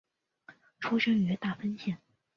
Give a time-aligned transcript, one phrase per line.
[0.79, 1.99] 出身于大分县。